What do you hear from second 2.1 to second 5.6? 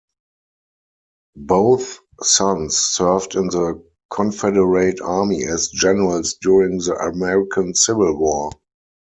sons served in the Confederate Army